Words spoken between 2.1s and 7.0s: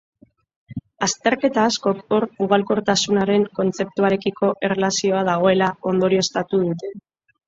hor, ugalkortasunaren kontzeptuarekiko erlazioa dagoela ondorioztatu dute.